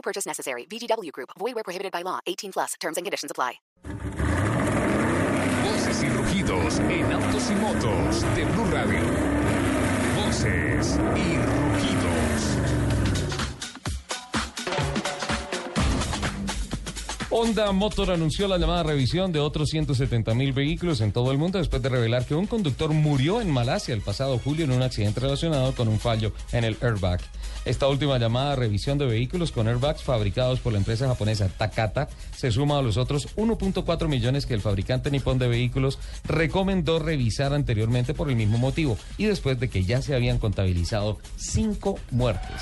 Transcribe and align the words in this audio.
No 0.00 0.02
purchase 0.02 0.24
necessary. 0.24 0.64
VGW 0.64 1.12
Group. 1.12 1.28
Void 1.38 1.54
where 1.56 1.62
prohibited 1.62 1.92
by 1.92 2.00
law. 2.02 2.20
18 2.26 2.52
plus. 2.52 2.74
Terms 2.80 2.96
and 2.96 3.04
conditions 3.04 3.30
apply. 3.30 3.60
Voces 5.62 6.02
y 6.02 6.08
rugidos 6.08 6.78
en 6.78 7.12
autos 7.12 7.50
y 7.50 7.54
motos 7.56 8.22
de 8.34 8.44
Blue 8.46 8.64
Radio. 8.72 9.00
Voces 10.16 10.98
y 11.16 11.36
rugidos. 11.36 12.49
Honda 17.32 17.70
Motor 17.70 18.10
anunció 18.10 18.48
la 18.48 18.58
llamada 18.58 18.82
revisión 18.82 19.30
de 19.30 19.38
otros 19.38 19.68
170 19.68 20.34
mil 20.34 20.52
vehículos 20.52 21.00
en 21.00 21.12
todo 21.12 21.30
el 21.30 21.38
mundo 21.38 21.58
después 21.58 21.80
de 21.80 21.88
revelar 21.88 22.26
que 22.26 22.34
un 22.34 22.48
conductor 22.48 22.90
murió 22.92 23.40
en 23.40 23.48
Malasia 23.48 23.94
el 23.94 24.00
pasado 24.00 24.36
julio 24.40 24.64
en 24.64 24.72
un 24.72 24.82
accidente 24.82 25.20
relacionado 25.20 25.72
con 25.76 25.86
un 25.86 26.00
fallo 26.00 26.32
en 26.50 26.64
el 26.64 26.76
airbag. 26.80 27.20
Esta 27.64 27.86
última 27.86 28.18
llamada 28.18 28.56
revisión 28.56 28.98
de 28.98 29.06
vehículos 29.06 29.52
con 29.52 29.68
airbags 29.68 30.02
fabricados 30.02 30.58
por 30.58 30.72
la 30.72 30.80
empresa 30.80 31.06
japonesa 31.06 31.48
Takata 31.48 32.08
se 32.36 32.50
suma 32.50 32.80
a 32.80 32.82
los 32.82 32.96
otros 32.96 33.28
1.4 33.36 34.08
millones 34.08 34.44
que 34.44 34.54
el 34.54 34.60
fabricante 34.60 35.12
nipón 35.12 35.38
de 35.38 35.46
vehículos 35.46 36.00
recomendó 36.24 36.98
revisar 36.98 37.54
anteriormente 37.54 38.12
por 38.12 38.28
el 38.28 38.34
mismo 38.34 38.58
motivo 38.58 38.98
y 39.18 39.26
después 39.26 39.60
de 39.60 39.70
que 39.70 39.84
ya 39.84 40.02
se 40.02 40.16
habían 40.16 40.38
contabilizado 40.38 41.18
cinco 41.36 41.96
muertes. 42.10 42.60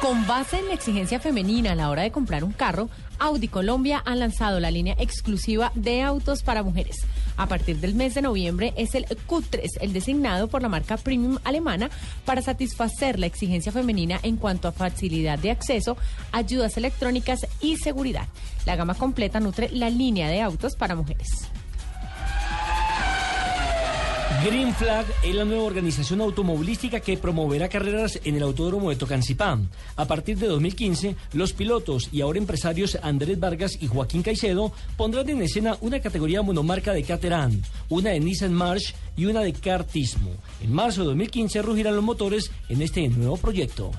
Con 0.00 0.28
base 0.28 0.60
en 0.60 0.68
la 0.68 0.74
exigencia 0.74 1.18
femenina 1.18 1.72
a 1.72 1.74
la 1.74 1.90
hora 1.90 2.02
de 2.02 2.12
comprar 2.12 2.44
un 2.44 2.52
carro, 2.52 2.88
Audi 3.18 3.48
Colombia 3.48 3.98
ha 3.98 4.14
lanzado 4.14 4.60
la 4.60 4.70
línea 4.70 4.94
exclusiva 4.96 5.72
de 5.74 6.02
autos 6.02 6.44
para 6.44 6.62
mujeres. 6.62 7.04
A 7.36 7.46
partir 7.46 7.78
del 7.78 7.96
mes 7.96 8.14
de 8.14 8.22
noviembre 8.22 8.72
es 8.76 8.94
el 8.94 9.06
Q3, 9.06 9.78
el 9.80 9.92
designado 9.92 10.46
por 10.46 10.62
la 10.62 10.68
marca 10.68 10.96
premium 10.98 11.38
alemana 11.42 11.90
para 12.24 12.42
satisfacer 12.42 13.18
la 13.18 13.26
exigencia 13.26 13.72
femenina 13.72 14.20
en 14.22 14.36
cuanto 14.36 14.68
a 14.68 14.72
facilidad 14.72 15.36
de 15.40 15.50
acceso, 15.50 15.96
ayudas 16.30 16.76
electrónicas 16.76 17.40
y 17.60 17.76
seguridad. 17.76 18.28
La 18.66 18.76
gama 18.76 18.94
completa 18.94 19.40
nutre 19.40 19.68
la 19.72 19.90
línea 19.90 20.28
de 20.28 20.40
autos 20.40 20.76
para 20.76 20.94
mujeres. 20.94 21.48
Green 24.44 24.72
Flag 24.72 25.04
es 25.24 25.34
la 25.34 25.44
nueva 25.44 25.64
organización 25.64 26.20
automovilística 26.20 27.00
que 27.00 27.16
promoverá 27.16 27.68
carreras 27.68 28.20
en 28.22 28.36
el 28.36 28.44
Autódromo 28.44 28.90
de 28.90 28.96
Tocancipán. 28.96 29.68
A 29.96 30.06
partir 30.06 30.38
de 30.38 30.46
2015, 30.46 31.16
los 31.32 31.52
pilotos 31.52 32.08
y 32.12 32.20
ahora 32.20 32.38
empresarios 32.38 32.98
Andrés 33.02 33.40
Vargas 33.40 33.76
y 33.80 33.88
Joaquín 33.88 34.22
Caicedo 34.22 34.72
pondrán 34.96 35.28
en 35.28 35.42
escena 35.42 35.76
una 35.80 35.98
categoría 36.00 36.42
monomarca 36.42 36.92
de 36.92 37.02
Caterham, 37.02 37.60
una 37.88 38.10
de 38.10 38.20
Nissan 38.20 38.52
March 38.52 38.94
y 39.16 39.26
una 39.26 39.40
de 39.40 39.52
Kartismo. 39.54 40.30
En 40.62 40.72
marzo 40.72 41.00
de 41.00 41.08
2015 41.08 41.62
rugirán 41.62 41.96
los 41.96 42.04
motores 42.04 42.52
en 42.68 42.82
este 42.82 43.08
nuevo 43.08 43.38
proyecto. 43.38 43.90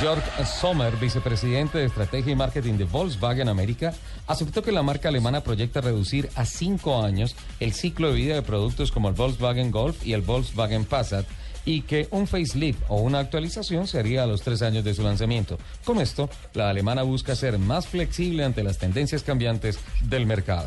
Georg 0.00 0.22
Sommer, 0.46 0.96
vicepresidente 0.96 1.78
de 1.78 1.84
Estrategia 1.84 2.32
y 2.32 2.36
Marketing 2.36 2.74
de 2.74 2.84
Volkswagen 2.84 3.48
América, 3.48 3.92
aceptó 4.26 4.62
que 4.62 4.72
la 4.72 4.82
marca 4.82 5.08
alemana 5.08 5.42
proyecta 5.42 5.80
reducir 5.80 6.30
a 6.34 6.44
cinco 6.44 7.02
años 7.02 7.36
el 7.60 7.72
ciclo 7.72 8.08
de 8.08 8.14
vida 8.14 8.34
de 8.34 8.42
productos 8.42 8.90
como 8.90 9.08
el 9.08 9.14
Volkswagen 9.14 9.70
Golf 9.70 10.04
y 10.06 10.12
el 10.12 10.22
Volkswagen 10.22 10.84
Passat 10.84 11.26
y 11.64 11.82
que 11.82 12.08
un 12.10 12.26
facelift 12.26 12.82
o 12.88 12.96
una 12.96 13.20
actualización 13.20 13.86
se 13.86 13.98
haría 13.98 14.22
a 14.22 14.26
los 14.26 14.42
tres 14.42 14.62
años 14.62 14.84
de 14.84 14.94
su 14.94 15.02
lanzamiento. 15.02 15.58
Con 15.84 16.00
esto, 16.00 16.28
la 16.52 16.68
alemana 16.68 17.02
busca 17.02 17.34
ser 17.34 17.58
más 17.58 17.86
flexible 17.86 18.44
ante 18.44 18.62
las 18.62 18.78
tendencias 18.78 19.22
cambiantes 19.22 19.78
del 20.02 20.26
mercado. 20.26 20.66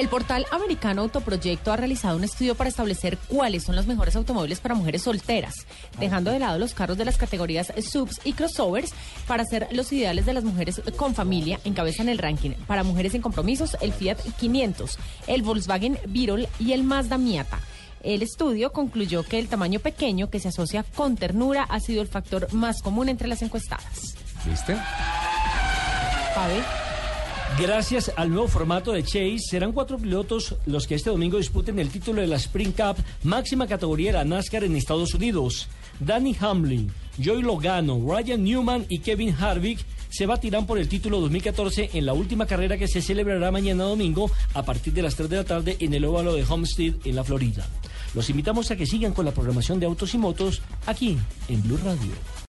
El 0.00 0.08
portal 0.08 0.46
americano 0.50 1.02
Autoproyecto 1.02 1.70
ha 1.70 1.76
realizado 1.76 2.16
un 2.16 2.24
estudio 2.24 2.54
para 2.54 2.70
establecer 2.70 3.18
cuáles 3.28 3.64
son 3.64 3.76
los 3.76 3.86
mejores 3.86 4.16
automóviles 4.16 4.58
para 4.58 4.74
mujeres 4.74 5.02
solteras, 5.02 5.66
dejando 5.98 6.30
de 6.30 6.38
lado 6.38 6.58
los 6.58 6.72
carros 6.72 6.96
de 6.96 7.04
las 7.04 7.18
categorías 7.18 7.70
subs 7.86 8.18
y 8.24 8.32
crossovers 8.32 8.94
para 9.26 9.44
ser 9.44 9.68
los 9.72 9.92
ideales 9.92 10.24
de 10.24 10.32
las 10.32 10.42
mujeres 10.42 10.80
con 10.96 11.14
familia. 11.14 11.60
Encabezan 11.64 12.08
el 12.08 12.16
ranking 12.16 12.52
para 12.66 12.82
mujeres 12.82 13.14
en 13.14 13.20
compromisos 13.20 13.76
el 13.82 13.92
Fiat 13.92 14.16
500, 14.38 14.98
el 15.26 15.42
Volkswagen 15.42 15.98
Virol 16.06 16.48
y 16.58 16.72
el 16.72 16.82
Mazda 16.82 17.18
Miata. 17.18 17.60
El 18.02 18.22
estudio 18.22 18.72
concluyó 18.72 19.22
que 19.22 19.38
el 19.38 19.48
tamaño 19.48 19.80
pequeño 19.80 20.30
que 20.30 20.40
se 20.40 20.48
asocia 20.48 20.82
con 20.82 21.16
ternura 21.16 21.64
ha 21.64 21.78
sido 21.78 22.00
el 22.00 22.08
factor 22.08 22.50
más 22.54 22.80
común 22.80 23.10
entre 23.10 23.28
las 23.28 23.42
encuestadas. 23.42 24.14
¿Viste? 24.46 24.78
Gracias 27.58 28.10
al 28.16 28.30
nuevo 28.30 28.48
formato 28.48 28.92
de 28.92 29.02
Chase, 29.02 29.38
serán 29.38 29.72
cuatro 29.72 29.98
pilotos 29.98 30.54
los 30.66 30.86
que 30.86 30.94
este 30.94 31.10
domingo 31.10 31.36
disputen 31.36 31.78
el 31.78 31.90
título 31.90 32.22
de 32.22 32.26
la 32.26 32.36
Spring 32.36 32.72
Cup, 32.72 32.96
máxima 33.22 33.66
categoría 33.66 34.12
de 34.12 34.18
la 34.18 34.24
NASCAR 34.24 34.64
en 34.64 34.76
Estados 34.76 35.14
Unidos. 35.14 35.68
Danny 35.98 36.34
Hamlin, 36.40 36.90
Joey 37.22 37.42
Logano, 37.42 38.00
Ryan 38.06 38.42
Newman 38.42 38.86
y 38.88 39.00
Kevin 39.00 39.34
Harvick 39.38 39.84
se 40.08 40.26
batirán 40.26 40.66
por 40.66 40.78
el 40.78 40.88
título 40.88 41.20
2014 41.20 41.90
en 41.92 42.06
la 42.06 42.14
última 42.14 42.46
carrera 42.46 42.78
que 42.78 42.88
se 42.88 43.02
celebrará 43.02 43.50
mañana 43.50 43.84
domingo 43.84 44.30
a 44.54 44.62
partir 44.62 44.92
de 44.92 45.02
las 45.02 45.14
3 45.16 45.28
de 45.28 45.36
la 45.36 45.44
tarde 45.44 45.76
en 45.80 45.92
el 45.92 46.04
óvalo 46.04 46.34
de 46.34 46.44
Homestead 46.48 46.94
en 47.04 47.16
la 47.16 47.24
Florida. 47.24 47.66
Los 48.14 48.30
invitamos 48.30 48.70
a 48.70 48.76
que 48.76 48.86
sigan 48.86 49.12
con 49.12 49.24
la 49.24 49.32
programación 49.32 49.78
de 49.78 49.86
autos 49.86 50.14
y 50.14 50.18
motos 50.18 50.62
aquí 50.86 51.18
en 51.48 51.62
Blue 51.62 51.78
Radio. 51.84 52.12